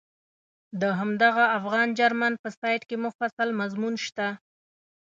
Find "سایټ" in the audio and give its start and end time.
2.59-2.81